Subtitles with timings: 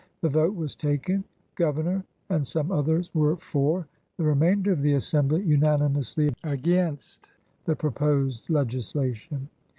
[0.21, 1.23] The vote was taken.
[1.55, 3.85] Grovemor and some others were for,
[4.17, 7.29] the remainder of the Assembly unanimously against,
[7.65, 9.47] the proposed legis lation.